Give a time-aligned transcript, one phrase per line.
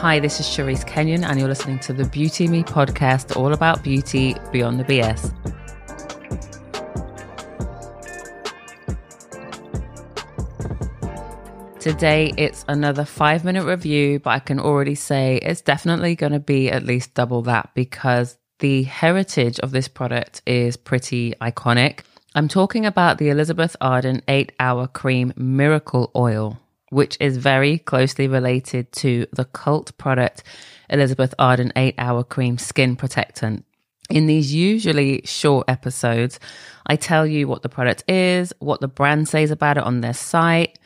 [0.00, 3.82] Hi, this is Charisse Kenion, and you're listening to the Beauty Me podcast, all about
[3.82, 5.32] beauty beyond the BS.
[11.80, 16.40] Today, it's another five minute review, but I can already say it's definitely going to
[16.40, 22.00] be at least double that because the heritage of this product is pretty iconic.
[22.34, 26.60] I'm talking about the Elizabeth Arden 8 Hour Cream Miracle Oil,
[26.90, 30.42] which is very closely related to the cult product
[30.88, 33.64] Elizabeth Arden 8 Hour Cream Skin Protectant.
[34.08, 36.38] In these usually short episodes,
[36.86, 40.14] I tell you what the product is, what the brand says about it on their
[40.14, 40.78] site,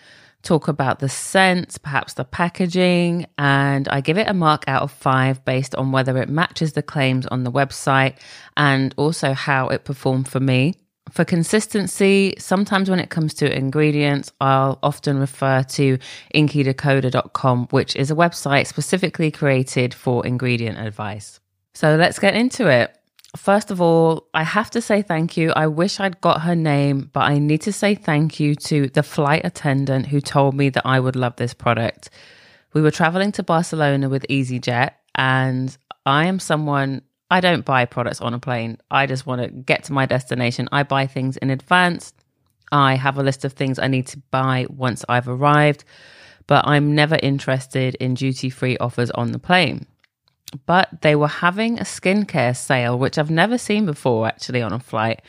[0.43, 4.91] talk about the scent, perhaps the packaging, and I give it a mark out of
[4.91, 8.17] five based on whether it matches the claims on the website
[8.57, 10.75] and also how it performed for me.
[11.11, 15.99] For consistency, sometimes when it comes to ingredients, I'll often refer to
[16.35, 21.41] incidecoder.com, which is a website specifically created for ingredient advice.
[21.75, 22.97] So let's get into it.
[23.37, 25.53] First of all, I have to say thank you.
[25.55, 29.05] I wish I'd got her name, but I need to say thank you to the
[29.05, 32.11] flight attendant who told me that I would love this product.
[32.73, 38.21] We were traveling to Barcelona with EasyJet, and I am someone I don't buy products
[38.21, 38.79] on a plane.
[38.91, 40.69] I just want to get to my destination.
[40.73, 42.13] I buy things in advance.
[42.73, 45.85] I have a list of things I need to buy once I've arrived,
[46.47, 49.87] but I'm never interested in duty free offers on the plane
[50.67, 54.79] but they were having a skincare sale, which I've never seen before actually on a
[54.81, 55.23] flight.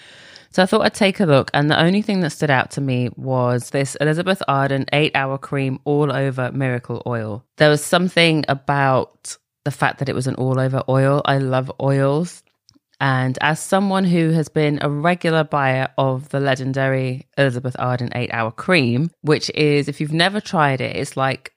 [0.52, 2.82] So I thought I'd take a look, and the only thing that stood out to
[2.82, 7.46] me was this Elizabeth Arden eight hour cream all over miracle oil.
[7.58, 11.22] There was something about the fact that it was an all over oil.
[11.26, 12.44] I love oils.
[13.00, 18.30] And as someone who has been a regular buyer of the legendary Elizabeth Arden 8
[18.32, 21.54] hour cream, which is, if you've never tried it, it's like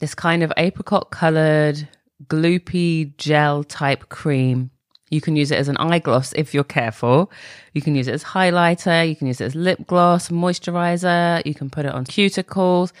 [0.00, 1.88] this kind of apricot colored
[2.26, 4.70] gloopy gel type cream.
[5.10, 7.30] You can use it as an eye gloss if you're careful.
[7.72, 9.06] You can use it as highlighter.
[9.06, 11.44] You can use it as lip gloss, moisturizer.
[11.46, 12.92] You can put it on cuticles,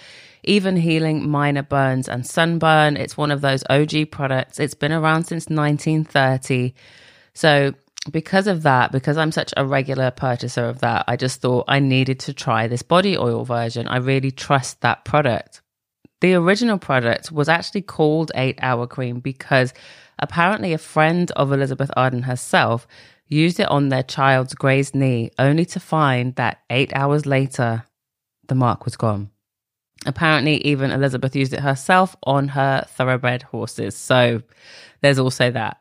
[0.44, 2.96] even healing minor burns and sunburn.
[2.96, 4.58] It's one of those OG products.
[4.58, 6.74] It's been around since 1930.
[7.34, 7.74] So,
[8.10, 11.78] because of that, because I'm such a regular purchaser of that, I just thought I
[11.78, 13.86] needed to try this body oil version.
[13.86, 15.62] I really trust that product.
[16.20, 19.72] The original product was actually called 8 Hour Cream because
[20.18, 22.86] apparently a friend of Elizabeth Arden herself
[23.32, 27.84] used it on their child's grazed knee only to find that eight hours later,
[28.46, 29.30] the mark was gone.
[30.06, 33.96] Apparently, even Elizabeth used it herself on her thoroughbred horses.
[33.96, 34.42] So
[35.00, 35.78] there's also that.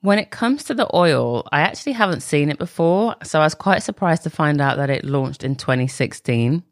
[0.00, 3.16] When it comes to the oil, I actually haven't seen it before.
[3.22, 6.62] So I was quite surprised to find out that it launched in 2016.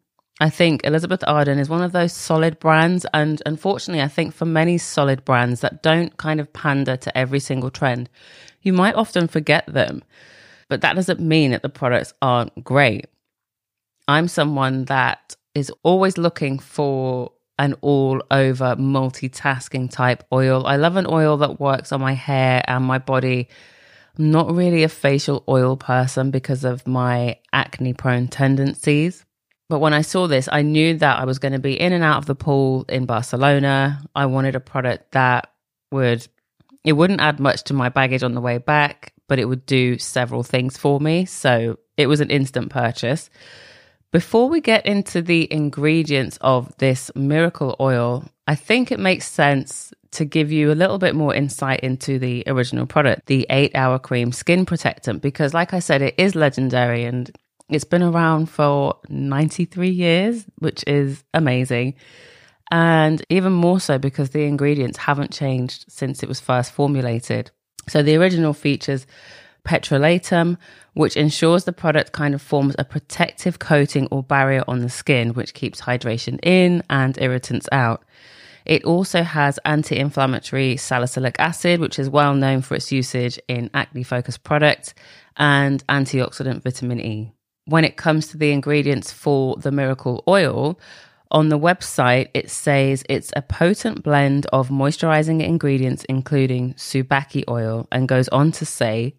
[0.40, 3.06] I think Elizabeth Arden is one of those solid brands.
[3.14, 7.40] And unfortunately, I think for many solid brands that don't kind of pander to every
[7.40, 8.10] single trend,
[8.60, 10.02] you might often forget them.
[10.68, 13.06] But that doesn't mean that the products aren't great.
[14.08, 20.66] I'm someone that is always looking for an all over multitasking type oil.
[20.66, 23.48] I love an oil that works on my hair and my body.
[24.18, 29.24] I'm not really a facial oil person because of my acne prone tendencies.
[29.68, 32.04] But when I saw this, I knew that I was going to be in and
[32.04, 34.02] out of the pool in Barcelona.
[34.14, 35.50] I wanted a product that
[35.90, 36.26] would,
[36.84, 39.98] it wouldn't add much to my baggage on the way back, but it would do
[39.98, 41.24] several things for me.
[41.24, 43.30] So it was an instant purchase.
[44.12, 49.94] Before we get into the ingredients of this miracle oil, I think it makes sense
[50.10, 53.98] to give you a little bit more insight into the original product, the eight hour
[53.98, 57.30] cream skin protectant, because like I said, it is legendary and
[57.70, 61.94] it's been around for 93 years, which is amazing.
[62.70, 67.50] And even more so because the ingredients haven't changed since it was first formulated.
[67.88, 69.06] So the original features
[69.64, 70.56] petrolatum,
[70.94, 75.34] which ensures the product kind of forms a protective coating or barrier on the skin,
[75.34, 78.04] which keeps hydration in and irritants out.
[78.64, 83.70] It also has anti inflammatory salicylic acid, which is well known for its usage in
[83.74, 84.94] acne focused products,
[85.36, 87.32] and antioxidant vitamin E
[87.64, 90.78] when it comes to the ingredients for the miracle oil,
[91.30, 97.88] on the website, it says it's a potent blend of moisturizing ingredients, including Tsubaki oil,
[97.90, 99.14] and goes on to say,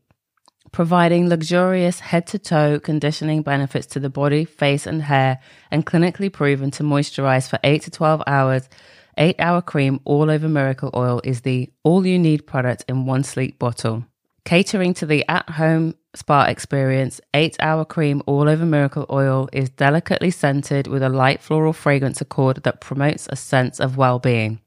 [0.74, 5.40] providing luxurious head to toe conditioning benefits to the body, face, and hair,
[5.72, 8.68] and clinically proven to moisturize for 8 to 12 hours.
[9.16, 13.24] 8 hour cream all over miracle oil is the all you need product in one
[13.24, 14.04] sleek bottle.
[14.46, 19.70] Catering to the at home spa experience, 8 hour cream all over miracle oil is
[19.70, 24.60] delicately scented with a light floral fragrance accord that promotes a sense of well being.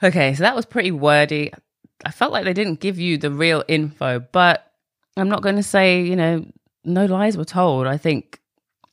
[0.00, 1.52] Okay, so that was pretty wordy.
[2.04, 4.62] I felt like they didn't give you the real info, but
[5.16, 6.44] I'm not going to say, you know,
[6.84, 7.86] no lies were told.
[7.86, 8.40] I think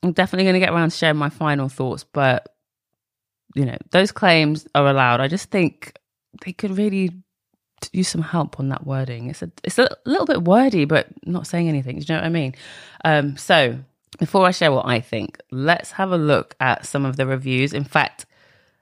[0.02, 2.56] I'm definitely going to get around to sharing my final thoughts, but,
[3.56, 5.22] you know, those claims are allowed.
[5.22, 5.98] I just think
[6.46, 7.12] they could really
[7.92, 9.30] use some help on that wording.
[9.30, 12.00] It's a, it's a little bit wordy, but not saying anything.
[12.00, 12.56] Do you know what I mean?
[13.04, 13.78] Um, so
[14.20, 17.74] before I share what I think, let's have a look at some of the reviews.
[17.74, 18.25] In fact,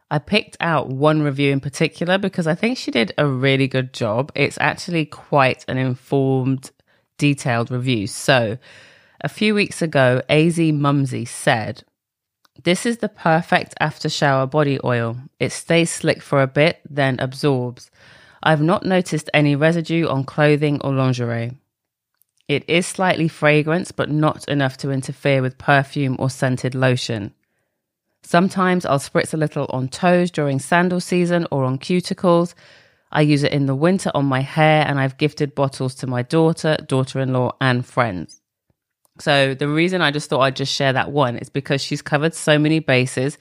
[0.10, 3.94] I picked out one review in particular because I think she did a really good
[3.94, 4.32] job.
[4.36, 6.72] It's actually quite an informed,
[7.22, 8.08] detailed review.
[8.08, 8.58] So,
[9.24, 11.84] a few weeks ago, AZ Mumsy said,
[12.64, 15.18] This is the perfect after shower body oil.
[15.40, 17.92] It stays slick for a bit, then absorbs.
[18.42, 21.52] I've not noticed any residue on clothing or lingerie.
[22.48, 27.36] It is slightly fragrant, but not enough to interfere with perfume or scented lotion.
[28.24, 32.56] Sometimes I'll spritz a little on toes during sandal season or on cuticles.
[33.12, 36.22] I use it in the winter on my hair, and I've gifted bottles to my
[36.22, 38.42] daughter, daughter in law, and friends.
[39.20, 42.34] So, the reason I just thought I'd just share that one is because she's covered
[42.34, 43.38] so many bases.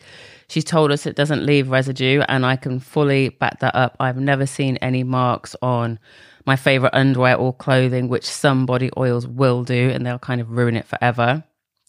[0.48, 3.96] She's told us it doesn't leave residue, and I can fully back that up.
[4.00, 5.98] I've never seen any marks on
[6.44, 10.50] my favorite underwear or clothing, which some body oils will do, and they'll kind of
[10.50, 11.44] ruin it forever.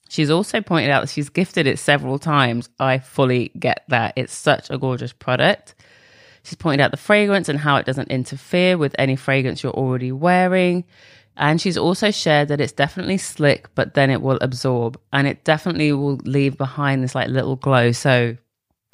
[0.09, 2.69] She's also pointed out that she's gifted it several times.
[2.79, 4.13] I fully get that.
[4.17, 5.73] It's such a gorgeous product.
[6.43, 10.11] She's pointed out the fragrance and how it doesn't interfere with any fragrance you're already
[10.11, 10.85] wearing.
[11.37, 15.43] And she's also shared that it's definitely slick, but then it will absorb and it
[15.43, 17.91] definitely will leave behind this like little glow.
[17.91, 18.35] So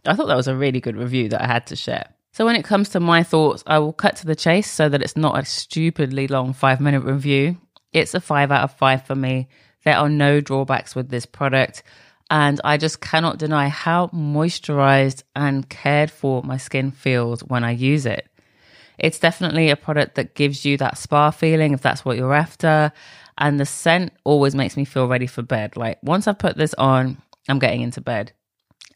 [0.05, 2.05] I thought that was a really good review that I had to share.
[2.33, 5.01] So when it comes to my thoughts, I will cut to the chase so that
[5.01, 7.57] it's not a stupidly long five minute review.
[7.93, 9.47] It's a five out of five for me.
[9.83, 11.81] There are no drawbacks with this product.
[12.29, 17.71] And I just cannot deny how moisturized and cared for my skin feels when I
[17.71, 18.27] use it.
[18.97, 22.91] It's definitely a product that gives you that spa feeling if that's what you're after.
[23.37, 25.77] And the scent always makes me feel ready for bed.
[25.77, 28.33] Like once I put this on, I'm getting into bed.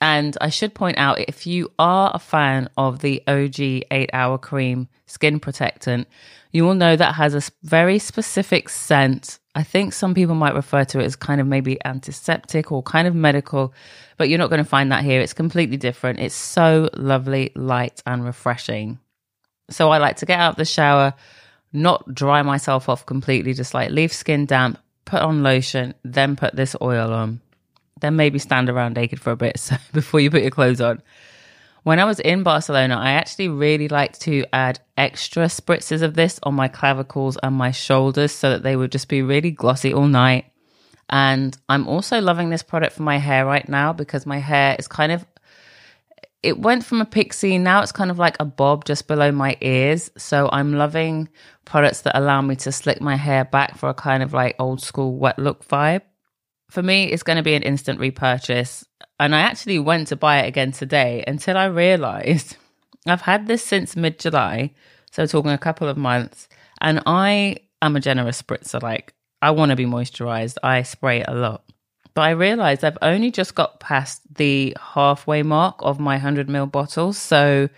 [0.02, 4.40] And I should point out if you are a fan of the OG 8 hour
[4.40, 6.08] cream skin protectant,
[6.52, 10.86] you will know that has a very specific scent I think some people might refer
[10.86, 13.74] to it as kind of maybe antiseptic or kind of medical,
[14.18, 15.20] but you're not going to find that here.
[15.20, 16.20] It's completely different.
[16.20, 19.00] It's so lovely, light, and refreshing.
[19.70, 21.14] So I like to get out of the shower,
[21.74, 26.56] not dry myself off completely, just like leave skin damp, put on lotion, then put
[26.56, 27.42] this oil on.
[28.00, 31.02] Then maybe stand around naked for a bit so before you put your clothes on.
[31.84, 36.40] When I was in Barcelona, I actually really liked to add extra spritzes of this
[36.44, 40.06] on my clavicles and my shoulders so that they would just be really glossy all
[40.06, 40.46] night.
[41.10, 44.88] And I'm also loving this product for my hair right now because my hair is
[44.88, 45.26] kind of
[46.44, 49.58] it went from a pixie now it's kind of like a bob just below my
[49.62, 50.10] ears.
[50.18, 51.30] So i'm loving
[51.66, 54.82] products that allow me to slick my hair back for a kind of like old
[54.82, 56.02] school wet look vibe.
[56.70, 58.86] For me it's going to be an instant repurchase
[59.22, 62.58] and I actually went to buy it again today until I realized
[63.06, 64.74] I've had this since mid July.
[65.12, 66.50] So, talking a couple of months.
[66.80, 68.82] And I am a generous spritzer.
[68.82, 70.58] Like, I want to be moisturized.
[70.64, 71.64] I spray a lot.
[72.16, 76.72] But I realized I've only just got past the halfway mark of my 100 ml
[76.72, 77.20] bottles.
[77.20, 77.70] So,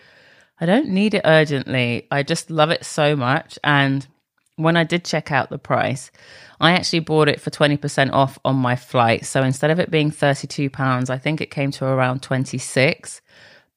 [0.61, 2.07] I don't need it urgently.
[2.09, 3.59] I just love it so much.
[3.65, 4.07] And
[4.55, 6.11] when I did check out the price,
[6.59, 9.25] I actually bought it for 20% off on my flight.
[9.25, 13.21] So instead of it being 32 pounds, I think it came to around 26.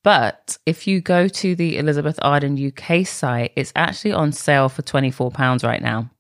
[0.04, 4.82] But if you go to the Elizabeth Arden UK site, it's actually on sale for
[4.82, 6.10] 24 pounds right now.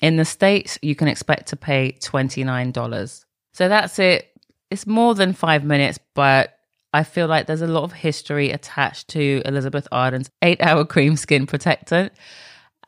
[0.00, 3.24] In the States, you can expect to pay $29.
[3.52, 4.30] So that's it.
[4.70, 6.58] It's more than five minutes, but
[6.92, 11.16] I feel like there's a lot of history attached to Elizabeth Arden's eight hour cream
[11.16, 12.12] skin protectant.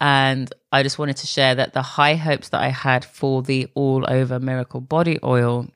[0.00, 3.68] And I just wanted to share that the high hopes that I had for the
[3.74, 5.68] all over miracle body oil,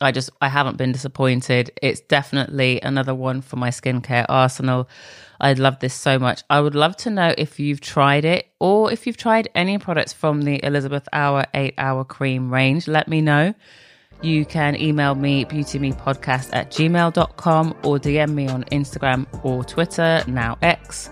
[0.00, 1.70] I just I haven't been disappointed.
[1.82, 4.88] It's definitely another one for my skincare arsenal.
[5.40, 6.42] I love this so much.
[6.50, 10.12] I would love to know if you've tried it or if you've tried any products
[10.12, 12.88] from the Elizabeth Hour 8 Hour Cream range.
[12.88, 13.54] Let me know.
[14.22, 20.56] You can email me beautymepodcast at gmail.com or DM me on Instagram or Twitter, now
[20.62, 21.10] X,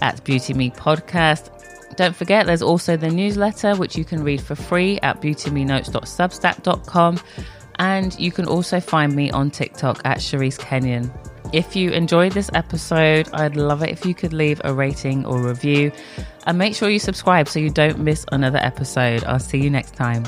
[0.00, 1.55] at beautymepodcast.
[1.96, 7.20] Don't forget, there's also the newsletter, which you can read for free at beautymenotes.substack.com.
[7.78, 11.10] And you can also find me on TikTok at Charisse Kenion.
[11.52, 15.40] If you enjoyed this episode, I'd love it if you could leave a rating or
[15.40, 15.92] review.
[16.46, 19.24] And make sure you subscribe so you don't miss another episode.
[19.24, 20.24] I'll see you next time.